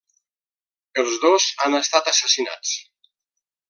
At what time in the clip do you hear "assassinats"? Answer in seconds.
2.15-2.77